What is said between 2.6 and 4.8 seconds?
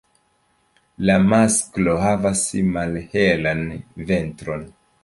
malhelan ventron.